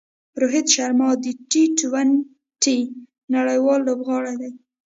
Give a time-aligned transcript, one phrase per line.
[0.41, 2.79] روهیت شرما د ټي ټوئنټي
[3.35, 4.53] نړۍوال لوبغاړی دئ.